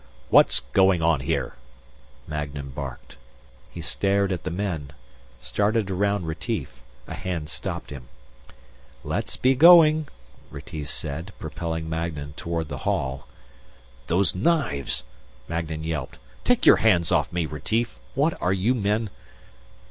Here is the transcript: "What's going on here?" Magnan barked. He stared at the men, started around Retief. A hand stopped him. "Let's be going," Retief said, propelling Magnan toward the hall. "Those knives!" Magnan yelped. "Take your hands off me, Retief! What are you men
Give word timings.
"What's 0.29 0.61
going 0.73 1.03
on 1.03 1.19
here?" 1.19 1.57
Magnan 2.25 2.69
barked. 2.71 3.17
He 3.69 3.81
stared 3.81 4.31
at 4.31 4.45
the 4.45 4.49
men, 4.49 4.93
started 5.43 5.91
around 5.91 6.25
Retief. 6.25 6.81
A 7.05 7.13
hand 7.13 7.49
stopped 7.51 7.91
him. 7.91 8.07
"Let's 9.03 9.37
be 9.37 9.53
going," 9.53 10.07
Retief 10.49 10.89
said, 10.89 11.33
propelling 11.37 11.87
Magnan 11.87 12.33
toward 12.33 12.67
the 12.67 12.79
hall. 12.79 13.27
"Those 14.07 14.33
knives!" 14.33 15.03
Magnan 15.47 15.83
yelped. 15.83 16.17
"Take 16.43 16.65
your 16.65 16.77
hands 16.77 17.11
off 17.11 17.31
me, 17.31 17.45
Retief! 17.45 17.99
What 18.15 18.35
are 18.41 18.53
you 18.53 18.73
men 18.73 19.11